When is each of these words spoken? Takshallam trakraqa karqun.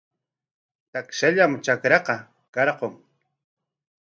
Takshallam 0.95 1.53
trakraqa 1.67 2.17
karqun. 2.55 2.99